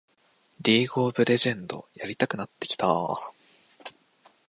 [0.61, 2.87] リーグ・オブ・レジェンドやりたくなってきた